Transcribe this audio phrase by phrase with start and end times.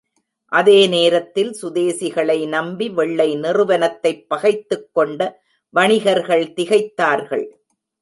[0.45, 5.41] அதே நேரத்தில் சுதேசிகளை நம்பி வெள்ளை நிறுவனத்தைப் பகைத்துக் கொண்ட
[5.69, 7.47] வணிகர்கள் திகைத்தார்கள்.